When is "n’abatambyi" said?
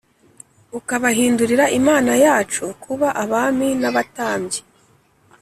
3.81-4.59